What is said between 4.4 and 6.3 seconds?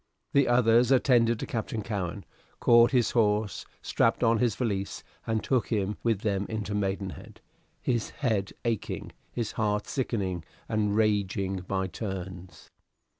valise, and took him with